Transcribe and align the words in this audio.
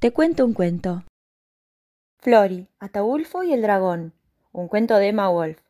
Te 0.00 0.12
cuento 0.12 0.46
un 0.46 0.54
cuento. 0.54 1.04
Flori, 2.20 2.68
Ataulfo 2.78 3.42
y 3.42 3.52
el 3.52 3.60
dragón. 3.60 4.14
Un 4.50 4.66
cuento 4.66 4.96
de 4.96 5.08
Emma 5.08 5.28
Wolf. 5.28 5.60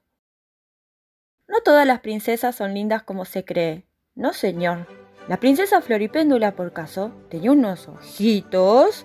No 1.48 1.62
todas 1.62 1.84
las 1.84 1.98
princesas 1.98 2.54
son 2.54 2.72
lindas 2.72 3.02
como 3.02 3.24
se 3.24 3.44
cree. 3.44 3.86
No, 4.14 4.32
señor. 4.32 4.86
La 5.26 5.38
princesa 5.38 5.80
Floripéndula, 5.80 6.54
por 6.54 6.72
caso, 6.72 7.10
tenía 7.28 7.50
unos 7.50 7.88
ojitos, 7.88 9.04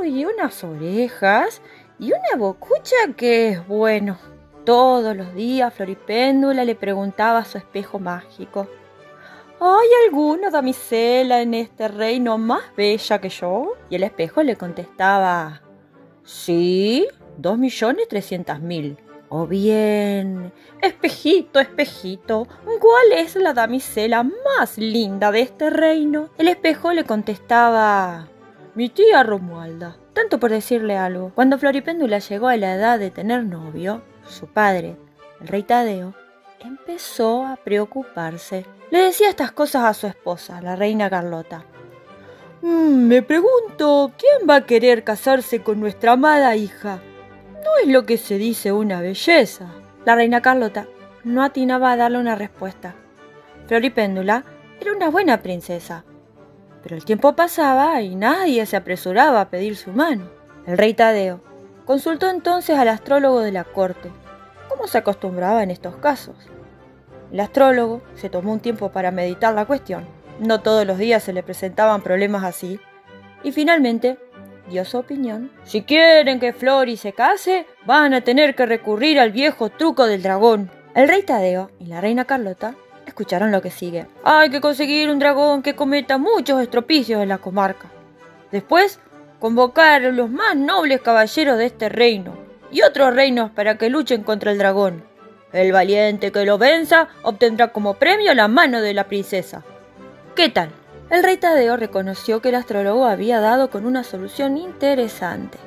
uy, 0.00 0.24
unas 0.24 0.64
orejas 0.64 1.60
y 1.98 2.12
una 2.12 2.38
bocucha 2.38 2.96
que 3.14 3.50
es 3.50 3.68
bueno. 3.68 4.16
Todos 4.64 5.14
los 5.14 5.34
días 5.34 5.74
Floripéndula 5.74 6.64
le 6.64 6.76
preguntaba 6.76 7.40
a 7.40 7.44
su 7.44 7.58
espejo 7.58 7.98
mágico. 7.98 8.70
¿Hay 9.58 9.88
alguna 10.04 10.50
damisela 10.50 11.40
en 11.40 11.54
este 11.54 11.88
reino 11.88 12.36
más 12.36 12.62
bella 12.76 13.20
que 13.22 13.30
yo? 13.30 13.72
Y 13.88 13.94
el 13.94 14.02
espejo 14.02 14.42
le 14.42 14.56
contestaba, 14.56 15.62
sí, 16.24 17.08
dos 17.38 17.56
millones 17.56 18.06
trescientas 18.06 18.60
mil. 18.60 18.98
O 19.30 19.46
bien, 19.46 20.52
espejito, 20.82 21.58
espejito, 21.58 22.46
¿cuál 22.64 23.12
es 23.18 23.34
la 23.36 23.54
damisela 23.54 24.22
más 24.22 24.76
linda 24.76 25.32
de 25.32 25.40
este 25.40 25.70
reino? 25.70 26.28
El 26.36 26.48
espejo 26.48 26.92
le 26.92 27.04
contestaba, 27.04 28.28
mi 28.74 28.90
tía 28.90 29.22
Romualda. 29.22 29.96
Tanto 30.12 30.38
por 30.38 30.50
decirle 30.50 30.98
algo. 30.98 31.32
Cuando 31.34 31.58
Floripéndula 31.58 32.18
llegó 32.18 32.48
a 32.48 32.56
la 32.56 32.74
edad 32.74 32.98
de 32.98 33.10
tener 33.10 33.44
novio, 33.44 34.02
su 34.26 34.46
padre, 34.46 34.96
el 35.40 35.48
rey 35.48 35.62
Tadeo, 35.62 36.14
empezó 36.60 37.44
a 37.44 37.56
preocuparse. 37.56 38.66
Le 38.90 39.00
decía 39.00 39.28
estas 39.28 39.52
cosas 39.52 39.84
a 39.84 39.94
su 39.94 40.06
esposa, 40.06 40.60
la 40.60 40.76
reina 40.76 41.10
Carlota. 41.10 41.64
Mm, 42.62 43.06
me 43.06 43.22
pregunto, 43.22 44.12
¿quién 44.16 44.48
va 44.48 44.56
a 44.56 44.66
querer 44.66 45.04
casarse 45.04 45.62
con 45.62 45.80
nuestra 45.80 46.12
amada 46.12 46.56
hija? 46.56 47.00
No 47.64 47.70
es 47.82 47.88
lo 47.88 48.06
que 48.06 48.16
se 48.16 48.38
dice 48.38 48.72
una 48.72 49.00
belleza. 49.00 49.66
La 50.04 50.14
reina 50.14 50.40
Carlota 50.40 50.86
no 51.24 51.42
atinaba 51.42 51.92
a 51.92 51.96
darle 51.96 52.18
una 52.18 52.36
respuesta. 52.36 52.94
Floripéndula 53.66 54.44
era 54.80 54.92
una 54.92 55.10
buena 55.10 55.42
princesa, 55.42 56.04
pero 56.82 56.94
el 56.94 57.04
tiempo 57.04 57.34
pasaba 57.34 58.00
y 58.00 58.14
nadie 58.14 58.64
se 58.66 58.76
apresuraba 58.76 59.40
a 59.40 59.50
pedir 59.50 59.76
su 59.76 59.90
mano. 59.90 60.30
El 60.66 60.78
rey 60.78 60.94
Tadeo 60.94 61.40
consultó 61.84 62.30
entonces 62.30 62.78
al 62.78 62.88
astrólogo 62.88 63.40
de 63.40 63.52
la 63.52 63.64
corte, 63.64 64.12
se 64.86 64.98
acostumbraba 64.98 65.62
en 65.62 65.70
estos 65.70 65.96
casos. 65.96 66.36
El 67.32 67.40
astrólogo 67.40 68.02
se 68.14 68.30
tomó 68.30 68.52
un 68.52 68.60
tiempo 68.60 68.90
para 68.90 69.10
meditar 69.10 69.54
la 69.54 69.66
cuestión. 69.66 70.06
No 70.38 70.60
todos 70.60 70.86
los 70.86 70.98
días 70.98 71.22
se 71.22 71.32
le 71.32 71.42
presentaban 71.42 72.02
problemas 72.02 72.44
así. 72.44 72.78
Y 73.42 73.52
finalmente 73.52 74.18
dio 74.68 74.84
su 74.84 74.98
opinión. 74.98 75.50
Si 75.64 75.82
quieren 75.82 76.40
que 76.40 76.52
Flori 76.52 76.96
se 76.96 77.12
case, 77.12 77.66
van 77.84 78.14
a 78.14 78.20
tener 78.20 78.54
que 78.54 78.66
recurrir 78.66 79.18
al 79.18 79.32
viejo 79.32 79.70
truco 79.70 80.06
del 80.06 80.22
dragón. 80.22 80.70
El 80.94 81.08
rey 81.08 81.22
Tadeo 81.22 81.70
y 81.78 81.86
la 81.86 82.00
reina 82.00 82.24
Carlota 82.24 82.74
escucharon 83.06 83.52
lo 83.52 83.62
que 83.62 83.70
sigue. 83.70 84.06
Hay 84.24 84.50
que 84.50 84.60
conseguir 84.60 85.10
un 85.10 85.18
dragón 85.18 85.62
que 85.62 85.76
cometa 85.76 86.18
muchos 86.18 86.60
estropicios 86.60 87.22
en 87.22 87.28
la 87.28 87.38
comarca. 87.38 87.88
Después, 88.52 89.00
convocar 89.40 90.04
a 90.04 90.10
los 90.10 90.30
más 90.30 90.56
nobles 90.56 91.00
caballeros 91.00 91.58
de 91.58 91.66
este 91.66 91.88
reino 91.88 92.45
y 92.70 92.82
otros 92.82 93.14
reinos 93.14 93.50
para 93.50 93.78
que 93.78 93.90
luchen 93.90 94.22
contra 94.22 94.52
el 94.52 94.58
dragón. 94.58 95.04
El 95.52 95.72
valiente 95.72 96.32
que 96.32 96.44
lo 96.44 96.58
venza 96.58 97.08
obtendrá 97.22 97.68
como 97.68 97.94
premio 97.94 98.34
la 98.34 98.48
mano 98.48 98.80
de 98.80 98.94
la 98.94 99.04
princesa. 99.04 99.64
¿Qué 100.34 100.48
tal? 100.48 100.70
El 101.08 101.22
rey 101.22 101.36
Tadeo 101.36 101.76
reconoció 101.76 102.42
que 102.42 102.48
el 102.48 102.56
astrólogo 102.56 103.06
había 103.06 103.40
dado 103.40 103.70
con 103.70 103.86
una 103.86 104.02
solución 104.02 104.56
interesante. 104.56 105.58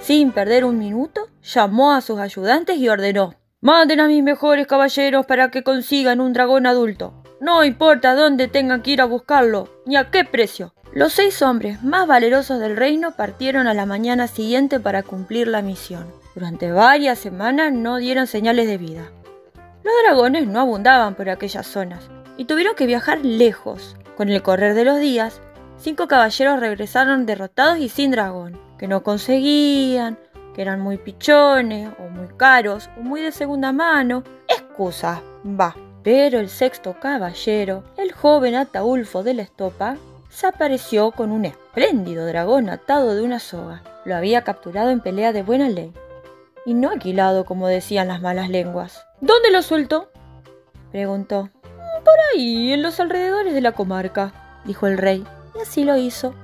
Sin 0.00 0.32
perder 0.32 0.64
un 0.64 0.78
minuto, 0.78 1.28
llamó 1.42 1.92
a 1.92 2.00
sus 2.00 2.18
ayudantes 2.18 2.78
y 2.78 2.88
ordenó 2.88 3.34
Manden 3.60 4.00
a 4.00 4.08
mis 4.08 4.22
mejores 4.22 4.66
caballeros 4.66 5.26
para 5.26 5.50
que 5.50 5.62
consigan 5.62 6.22
un 6.22 6.32
dragón 6.32 6.66
adulto. 6.66 7.22
No 7.40 7.62
importa 7.62 8.14
dónde 8.14 8.48
tengan 8.48 8.80
que 8.80 8.92
ir 8.92 9.02
a 9.02 9.04
buscarlo, 9.04 9.68
ni 9.84 9.96
a 9.96 10.10
qué 10.10 10.24
precio. 10.24 10.72
Los 10.94 11.12
seis 11.12 11.42
hombres 11.42 11.82
más 11.82 12.06
valerosos 12.06 12.58
del 12.58 12.76
reino 12.76 13.12
partieron 13.12 13.66
a 13.66 13.74
la 13.74 13.84
mañana 13.84 14.28
siguiente 14.28 14.80
para 14.80 15.02
cumplir 15.02 15.46
la 15.46 15.60
misión. 15.60 16.19
Durante 16.34 16.70
varias 16.70 17.18
semanas 17.18 17.72
no 17.72 17.96
dieron 17.96 18.28
señales 18.28 18.68
de 18.68 18.78
vida. 18.78 19.10
Los 19.82 19.92
dragones 20.04 20.46
no 20.46 20.60
abundaban 20.60 21.16
por 21.16 21.28
aquellas 21.28 21.66
zonas 21.66 22.08
y 22.36 22.44
tuvieron 22.44 22.76
que 22.76 22.86
viajar 22.86 23.18
lejos. 23.24 23.96
Con 24.16 24.28
el 24.28 24.40
correr 24.40 24.74
de 24.74 24.84
los 24.84 25.00
días, 25.00 25.40
cinco 25.76 26.06
caballeros 26.06 26.60
regresaron 26.60 27.26
derrotados 27.26 27.78
y 27.78 27.88
sin 27.88 28.12
dragón, 28.12 28.60
que 28.78 28.86
no 28.86 29.02
conseguían, 29.02 30.18
que 30.54 30.62
eran 30.62 30.80
muy 30.80 30.98
pichones 30.98 31.90
o 31.98 32.08
muy 32.08 32.28
caros 32.36 32.88
o 32.96 33.00
muy 33.00 33.22
de 33.22 33.32
segunda 33.32 33.72
mano. 33.72 34.22
Excusas, 34.48 35.20
va. 35.44 35.74
Pero 36.04 36.38
el 36.38 36.48
sexto 36.48 36.94
caballero, 37.00 37.82
el 37.96 38.12
joven 38.12 38.54
Ataulfo 38.54 39.24
de 39.24 39.34
la 39.34 39.42
Estopa, 39.42 39.96
se 40.28 40.46
apareció 40.46 41.10
con 41.10 41.32
un 41.32 41.44
espléndido 41.44 42.24
dragón 42.24 42.68
atado 42.68 43.16
de 43.16 43.22
una 43.22 43.40
soga. 43.40 43.82
Lo 44.04 44.14
había 44.14 44.42
capturado 44.42 44.90
en 44.90 45.00
pelea 45.00 45.32
de 45.32 45.42
buena 45.42 45.68
ley 45.68 45.92
y 46.66 46.74
no 46.74 46.90
alquilado 46.90 47.44
como 47.44 47.68
decían 47.68 48.08
las 48.08 48.20
malas 48.20 48.48
lenguas. 48.48 49.06
¿Dónde 49.20 49.50
lo 49.50 49.62
suelto? 49.62 50.10
preguntó. 50.90 51.44
Mm, 51.44 52.04
por 52.04 52.14
ahí, 52.32 52.72
en 52.72 52.82
los 52.82 53.00
alrededores 53.00 53.54
de 53.54 53.60
la 53.60 53.72
comarca, 53.72 54.60
dijo 54.64 54.86
el 54.86 54.98
rey, 54.98 55.24
y 55.56 55.62
así 55.62 55.84
lo 55.84 55.96
hizo. 55.96 56.34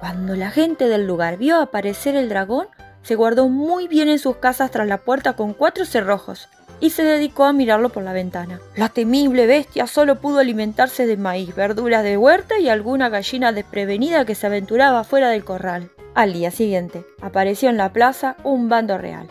Cuando 0.00 0.34
la 0.36 0.50
gente 0.50 0.88
del 0.88 1.06
lugar 1.06 1.38
vio 1.38 1.60
aparecer 1.60 2.16
el 2.16 2.28
dragón, 2.28 2.66
se 3.02 3.14
guardó 3.14 3.48
muy 3.48 3.88
bien 3.88 4.08
en 4.08 4.18
sus 4.18 4.36
casas 4.36 4.70
tras 4.70 4.88
la 4.88 4.98
puerta 4.98 5.34
con 5.34 5.52
cuatro 5.52 5.84
cerrojos 5.84 6.48
y 6.80 6.90
se 6.90 7.04
dedicó 7.04 7.44
a 7.44 7.52
mirarlo 7.52 7.90
por 7.90 8.02
la 8.02 8.12
ventana. 8.12 8.60
La 8.76 8.88
temible 8.88 9.46
bestia 9.46 9.86
solo 9.86 10.20
pudo 10.20 10.38
alimentarse 10.38 11.06
de 11.06 11.16
maíz, 11.16 11.54
verduras 11.54 12.02
de 12.02 12.16
huerta 12.16 12.58
y 12.58 12.68
alguna 12.68 13.08
gallina 13.08 13.52
desprevenida 13.52 14.24
que 14.24 14.34
se 14.34 14.46
aventuraba 14.46 15.04
fuera 15.04 15.30
del 15.30 15.44
corral. 15.44 15.90
Al 16.14 16.32
día 16.32 16.50
siguiente, 16.50 17.04
apareció 17.20 17.70
en 17.70 17.76
la 17.76 17.92
plaza 17.92 18.36
un 18.44 18.68
bando 18.68 18.98
real. 18.98 19.28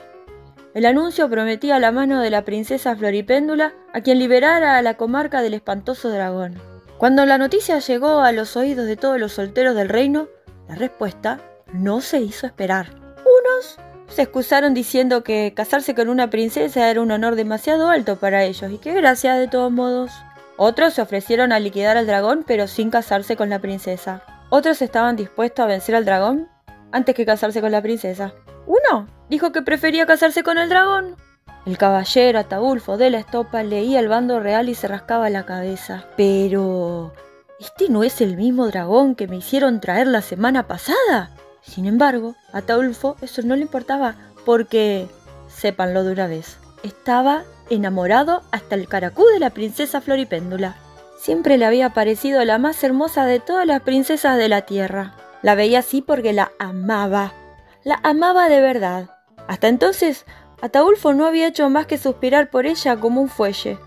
El 0.74 0.88
anuncio 0.88 1.30
prometía 1.30 1.78
la 1.78 1.92
mano 1.92 2.20
de 2.20 2.32
la 2.32 2.46
princesa 2.46 2.96
Floripéndula 2.96 3.74
a 3.94 4.02
quien 4.02 4.18
liberara 4.18 4.76
a 4.78 4.82
la 4.82 4.96
comarca 4.96 5.44
del 5.44 5.54
espantoso 5.54 6.10
dragón. 6.10 6.60
Cuando 6.98 7.28
la 7.28 7.38
noticia 7.38 7.78
llegó 7.78 8.22
a 8.22 8.32
los 8.32 8.58
oídos 8.58 8.88
de 8.88 8.96
todos 8.96 9.20
los 9.20 9.34
solteros 9.34 9.76
del 9.76 9.90
reino, 9.90 10.30
la 10.68 10.76
respuesta 10.76 11.42
no 11.74 12.02
se 12.02 12.22
hizo 12.22 12.48
esperar. 12.48 12.88
Unos 13.20 13.78
se 14.08 14.24
excusaron 14.24 14.74
diciendo 14.74 15.24
que 15.24 15.54
casarse 15.56 15.94
con 15.94 16.10
una 16.10 16.32
princesa 16.32 16.90
era 16.90 17.02
un 17.02 17.12
honor 17.12 17.36
demasiado 17.36 17.90
alto 17.90 18.16
para 18.16 18.44
ellos 18.44 18.72
y 18.72 18.80
que 18.80 18.94
gracias 18.94 19.38
de 19.38 19.48
todos 19.48 19.72
modos. 19.72 20.12
Otros 20.58 20.96
se 20.96 21.04
ofrecieron 21.04 21.52
a 21.52 21.60
liquidar 21.60 21.98
al 21.98 22.08
dragón 22.08 22.44
pero 22.48 22.68
sin 22.68 22.90
casarse 22.90 23.36
con 23.36 23.50
la 23.50 23.60
princesa. 23.60 24.24
Otros 24.50 24.82
estaban 24.82 25.18
dispuestos 25.18 25.64
a 25.64 25.68
vencer 25.68 25.94
al 25.94 26.06
dragón 26.06 26.50
antes 26.94 27.16
que 27.16 27.26
casarse 27.26 27.60
con 27.60 27.72
la 27.72 27.82
princesa. 27.82 28.34
Uno 28.66 29.08
dijo 29.30 29.52
que 29.52 29.62
prefería 29.62 30.06
casarse 30.06 30.44
con 30.44 30.58
el 30.58 30.70
dragón. 30.70 31.18
El 31.66 31.78
caballero 31.78 32.40
Ataulfo 32.40 32.98
de 32.98 33.10
la 33.10 33.20
Estopa 33.20 33.64
leía 33.64 34.00
el 34.00 34.08
bando 34.08 34.40
real 34.40 34.70
y 34.70 34.76
se 34.76 34.88
rascaba 34.88 35.30
la 35.30 35.46
cabeza. 35.46 36.06
Pero... 36.16 37.14
¿Este 37.60 37.90
no 37.90 38.04
es 38.04 38.20
el 38.22 38.36
mismo 38.36 38.68
dragón 38.68 39.16
que 39.16 39.28
me 39.28 39.38
hicieron 39.38 39.80
traer 39.80 40.08
la 40.08 40.22
semana 40.22 40.68
pasada? 40.68 41.32
Sin 41.62 41.86
embargo, 41.86 42.36
a 42.52 42.60
Ataulfo 42.60 43.16
eso 43.22 43.42
no 43.44 43.56
le 43.56 43.62
importaba 43.62 44.16
porque, 44.46 45.08
sépanlo 45.48 46.04
de 46.04 46.12
una 46.12 46.28
vez, 46.28 46.58
estaba 46.84 47.44
enamorado 47.70 48.44
hasta 48.52 48.76
el 48.76 48.88
caracú 48.88 49.26
de 49.28 49.40
la 49.40 49.52
princesa 49.52 50.02
Floripéndula. 50.02 50.76
Siempre 51.18 51.58
le 51.58 51.66
había 51.66 51.92
parecido 51.92 52.44
la 52.44 52.58
más 52.58 52.84
hermosa 52.84 53.26
de 53.26 53.40
todas 53.40 53.66
las 53.66 53.82
princesas 53.82 54.38
de 54.38 54.50
la 54.50 54.64
tierra. 54.64 55.14
La 55.44 55.56
veía 55.56 55.80
así 55.80 56.02
porque 56.02 56.34
la 56.34 56.52
amaba. 56.58 57.34
La 57.84 58.00
amaba 58.02 58.48
de 58.48 58.62
verdad. 58.62 59.10
Hasta 59.48 59.68
entonces, 59.68 60.26
Ataulfo 60.62 61.14
no 61.14 61.26
había 61.26 61.48
hecho 61.48 61.70
más 61.70 61.86
que 61.86 61.98
suspirar 61.98 62.50
por 62.50 62.66
ella 62.66 62.96
como 62.96 63.22
un 63.22 63.28
fuelle. 63.28 63.78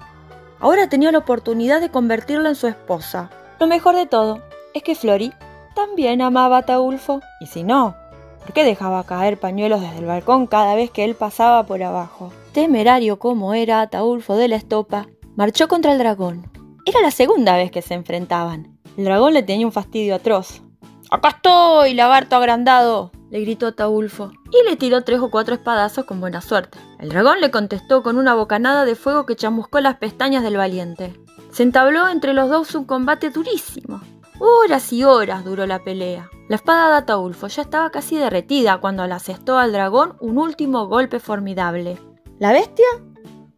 Ahora 0.60 0.90
tenía 0.90 1.10
la 1.10 1.18
oportunidad 1.18 1.80
de 1.80 1.90
convertirla 1.90 2.50
en 2.50 2.54
su 2.54 2.66
esposa. 2.66 3.30
Lo 3.58 3.66
mejor 3.66 3.96
de 3.96 4.04
todo 4.04 4.42
es 4.74 4.82
que 4.82 4.94
Flori 4.94 5.32
también 5.74 6.20
amaba 6.20 6.56
a 6.56 6.60
Ataulfo. 6.60 7.20
Y 7.40 7.46
si 7.46 7.62
no, 7.62 7.96
¿por 8.40 8.52
qué 8.52 8.62
dejaba 8.62 9.04
caer 9.04 9.40
pañuelos 9.40 9.80
desde 9.80 9.98
el 9.98 10.04
balcón 10.04 10.46
cada 10.46 10.74
vez 10.74 10.90
que 10.90 11.04
él 11.04 11.14
pasaba 11.14 11.62
por 11.62 11.82
abajo? 11.82 12.32
Temerario 12.52 13.18
como 13.18 13.54
era 13.54 13.80
Ataulfo 13.80 14.36
de 14.36 14.48
la 14.48 14.56
Estopa, 14.56 15.06
marchó 15.36 15.68
contra 15.68 15.92
el 15.92 15.98
dragón. 15.98 16.50
Era 16.84 17.00
la 17.00 17.10
segunda 17.10 17.56
vez 17.56 17.70
que 17.70 17.80
se 17.80 17.94
enfrentaban. 17.94 18.78
El 18.98 19.06
dragón 19.06 19.32
le 19.32 19.42
tenía 19.42 19.64
un 19.64 19.72
fastidio 19.72 20.14
atroz. 20.14 20.62
¡Acá 21.10 21.28
estoy, 21.28 21.94
lagarto 21.94 22.36
agrandado! 22.36 23.12
le 23.30 23.40
gritó 23.40 23.68
Ataulfo, 23.68 24.32
y 24.50 24.68
le 24.68 24.76
tiró 24.76 25.02
tres 25.02 25.20
o 25.20 25.30
cuatro 25.30 25.54
espadazos 25.54 26.04
con 26.04 26.20
buena 26.20 26.40
suerte. 26.40 26.78
El 26.98 27.10
dragón 27.10 27.40
le 27.40 27.50
contestó 27.50 28.02
con 28.02 28.18
una 28.18 28.34
bocanada 28.34 28.84
de 28.84 28.94
fuego 28.94 29.26
que 29.26 29.36
chamuscó 29.36 29.80
las 29.80 29.96
pestañas 29.96 30.42
del 30.42 30.56
valiente. 30.56 31.14
Se 31.52 31.62
entabló 31.62 32.08
entre 32.08 32.32
los 32.32 32.50
dos 32.50 32.74
un 32.74 32.84
combate 32.84 33.30
durísimo. 33.30 34.00
Horas 34.38 34.92
y 34.92 35.04
horas 35.04 35.44
duró 35.44 35.66
la 35.66 35.82
pelea. 35.82 36.28
La 36.48 36.56
espada 36.56 36.90
de 36.90 36.96
Ataulfo 36.96 37.46
ya 37.48 37.62
estaba 37.62 37.90
casi 37.90 38.16
derretida 38.16 38.78
cuando 38.80 39.06
le 39.06 39.14
asestó 39.14 39.58
al 39.58 39.72
dragón 39.72 40.16
un 40.20 40.38
último 40.38 40.86
golpe 40.86 41.20
formidable. 41.20 41.98
La 42.38 42.52
bestia 42.52 42.86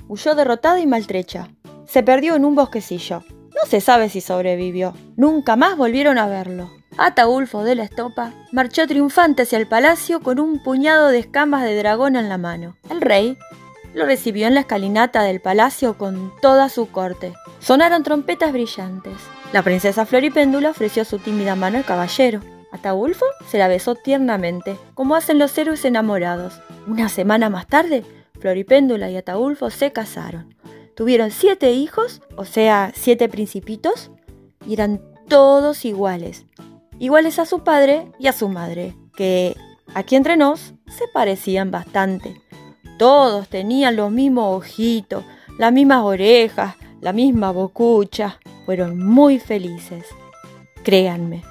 huyó 0.06 0.34
derrotada 0.34 0.80
y 0.80 0.86
maltrecha. 0.86 1.48
Se 1.86 2.02
perdió 2.02 2.36
en 2.36 2.44
un 2.44 2.54
bosquecillo. 2.54 3.22
No 3.28 3.66
se 3.66 3.80
sabe 3.80 4.08
si 4.08 4.20
sobrevivió. 4.20 4.94
Nunca 5.16 5.56
más 5.56 5.76
volvieron 5.76 6.18
a 6.18 6.28
verlo. 6.28 6.77
Ataulfo 7.00 7.62
de 7.62 7.76
la 7.76 7.84
Estopa 7.84 8.32
marchó 8.50 8.84
triunfante 8.88 9.42
hacia 9.42 9.56
el 9.56 9.68
palacio 9.68 10.18
con 10.18 10.40
un 10.40 10.60
puñado 10.60 11.08
de 11.08 11.20
escamas 11.20 11.62
de 11.62 11.76
dragón 11.76 12.16
en 12.16 12.28
la 12.28 12.38
mano. 12.38 12.76
El 12.90 13.00
rey 13.00 13.38
lo 13.94 14.04
recibió 14.04 14.48
en 14.48 14.54
la 14.54 14.60
escalinata 14.60 15.22
del 15.22 15.40
palacio 15.40 15.96
con 15.96 16.32
toda 16.42 16.68
su 16.68 16.90
corte. 16.90 17.34
Sonaron 17.60 18.02
trompetas 18.02 18.52
brillantes. 18.52 19.12
La 19.52 19.62
princesa 19.62 20.06
Floripéndula 20.06 20.70
ofreció 20.70 21.04
su 21.04 21.18
tímida 21.18 21.54
mano 21.54 21.78
al 21.78 21.84
caballero. 21.84 22.40
Ataulfo 22.72 23.26
se 23.46 23.58
la 23.58 23.68
besó 23.68 23.94
tiernamente, 23.94 24.76
como 24.94 25.14
hacen 25.14 25.38
los 25.38 25.56
héroes 25.56 25.84
enamorados. 25.84 26.60
Una 26.88 27.08
semana 27.08 27.48
más 27.48 27.68
tarde, 27.68 28.04
Floripéndula 28.40 29.08
y 29.08 29.16
Ataulfo 29.16 29.70
se 29.70 29.92
casaron. 29.92 30.52
Tuvieron 30.96 31.30
siete 31.30 31.70
hijos, 31.70 32.22
o 32.36 32.44
sea, 32.44 32.90
siete 32.92 33.28
principitos, 33.28 34.10
y 34.66 34.74
eran 34.74 35.00
todos 35.28 35.84
iguales. 35.84 36.44
Iguales 36.98 37.38
a 37.38 37.46
su 37.46 37.62
padre 37.62 38.10
y 38.18 38.26
a 38.26 38.32
su 38.32 38.48
madre, 38.48 38.96
que, 39.16 39.56
aquí 39.94 40.16
entre 40.16 40.36
nos, 40.36 40.74
se 40.86 41.06
parecían 41.12 41.70
bastante. 41.70 42.40
Todos 42.98 43.48
tenían 43.48 43.94
los 43.96 44.10
mismos 44.10 44.56
ojitos, 44.56 45.24
las 45.58 45.72
mismas 45.72 46.02
orejas, 46.04 46.74
la 47.00 47.12
misma 47.12 47.52
bocucha. 47.52 48.40
Fueron 48.66 48.98
muy 48.98 49.38
felices. 49.38 50.04
Créanme. 50.82 51.42